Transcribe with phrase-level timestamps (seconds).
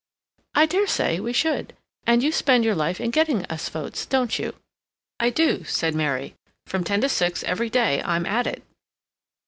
[0.55, 1.75] "I dare say we should.
[2.07, 4.55] And you spend your life in getting us votes, don't you?"
[5.19, 6.37] "I do," said Mary, stoutly.
[6.65, 8.63] "From ten to six every day I'm at it."